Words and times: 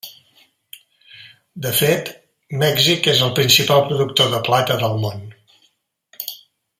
De 1.65 1.73
fet, 1.81 2.09
Mèxic 2.63 3.11
és 3.13 3.21
el 3.27 3.35
principal 3.41 3.87
productor 3.91 4.35
de 4.37 4.43
plata 4.51 4.79
del 4.85 5.01
món. 5.07 5.25